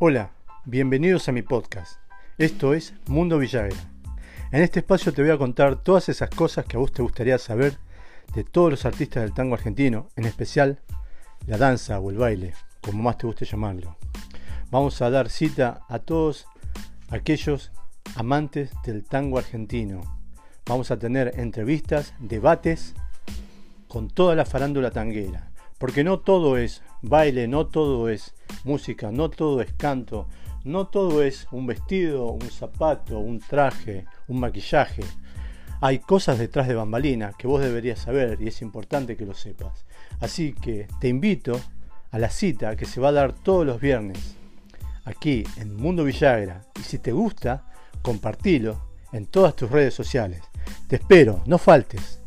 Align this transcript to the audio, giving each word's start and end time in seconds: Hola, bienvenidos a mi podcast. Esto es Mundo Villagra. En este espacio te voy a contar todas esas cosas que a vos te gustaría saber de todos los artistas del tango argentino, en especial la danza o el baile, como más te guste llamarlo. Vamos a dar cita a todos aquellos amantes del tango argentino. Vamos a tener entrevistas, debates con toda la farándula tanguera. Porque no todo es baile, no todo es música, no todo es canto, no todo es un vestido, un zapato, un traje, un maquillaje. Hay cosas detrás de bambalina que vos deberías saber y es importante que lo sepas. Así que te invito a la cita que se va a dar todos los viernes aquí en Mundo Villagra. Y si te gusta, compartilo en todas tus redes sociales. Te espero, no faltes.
Hola, 0.00 0.32
bienvenidos 0.64 1.28
a 1.28 1.32
mi 1.32 1.42
podcast. 1.42 2.00
Esto 2.36 2.74
es 2.74 2.94
Mundo 3.06 3.38
Villagra. 3.38 3.76
En 4.50 4.60
este 4.60 4.80
espacio 4.80 5.12
te 5.12 5.22
voy 5.22 5.30
a 5.30 5.38
contar 5.38 5.76
todas 5.76 6.08
esas 6.08 6.30
cosas 6.30 6.64
que 6.64 6.76
a 6.76 6.80
vos 6.80 6.90
te 6.90 7.00
gustaría 7.00 7.38
saber 7.38 7.78
de 8.34 8.42
todos 8.42 8.72
los 8.72 8.84
artistas 8.86 9.22
del 9.22 9.32
tango 9.32 9.54
argentino, 9.54 10.08
en 10.16 10.24
especial 10.24 10.80
la 11.46 11.58
danza 11.58 12.00
o 12.00 12.10
el 12.10 12.18
baile, 12.18 12.54
como 12.80 13.04
más 13.04 13.18
te 13.18 13.28
guste 13.28 13.44
llamarlo. 13.44 13.96
Vamos 14.72 15.00
a 15.00 15.10
dar 15.10 15.30
cita 15.30 15.82
a 15.88 16.00
todos 16.00 16.48
aquellos 17.08 17.70
amantes 18.16 18.72
del 18.84 19.04
tango 19.04 19.38
argentino. 19.38 20.00
Vamos 20.66 20.90
a 20.90 20.98
tener 20.98 21.38
entrevistas, 21.38 22.14
debates 22.18 22.94
con 23.86 24.08
toda 24.08 24.34
la 24.34 24.44
farándula 24.44 24.90
tanguera. 24.90 25.52
Porque 25.78 26.02
no 26.02 26.18
todo 26.18 26.58
es 26.58 26.82
baile, 27.00 27.46
no 27.46 27.68
todo 27.68 28.08
es 28.08 28.34
música, 28.64 29.10
no 29.10 29.30
todo 29.30 29.60
es 29.60 29.72
canto, 29.74 30.26
no 30.64 30.86
todo 30.86 31.22
es 31.22 31.46
un 31.52 31.66
vestido, 31.66 32.30
un 32.30 32.50
zapato, 32.50 33.18
un 33.18 33.38
traje, 33.38 34.06
un 34.28 34.40
maquillaje. 34.40 35.02
Hay 35.80 35.98
cosas 35.98 36.38
detrás 36.38 36.66
de 36.66 36.74
bambalina 36.74 37.34
que 37.38 37.46
vos 37.46 37.62
deberías 37.62 37.98
saber 37.98 38.40
y 38.40 38.48
es 38.48 38.62
importante 38.62 39.16
que 39.16 39.26
lo 39.26 39.34
sepas. 39.34 39.84
Así 40.20 40.54
que 40.54 40.88
te 41.00 41.08
invito 41.08 41.60
a 42.10 42.18
la 42.18 42.30
cita 42.30 42.76
que 42.76 42.86
se 42.86 43.00
va 43.00 43.08
a 43.08 43.12
dar 43.12 43.32
todos 43.34 43.66
los 43.66 43.80
viernes 43.80 44.36
aquí 45.04 45.44
en 45.56 45.76
Mundo 45.76 46.04
Villagra. 46.04 46.64
Y 46.78 46.82
si 46.82 46.98
te 46.98 47.12
gusta, 47.12 47.66
compartilo 48.02 48.88
en 49.12 49.26
todas 49.26 49.54
tus 49.54 49.70
redes 49.70 49.94
sociales. 49.94 50.42
Te 50.88 50.96
espero, 50.96 51.42
no 51.46 51.58
faltes. 51.58 52.23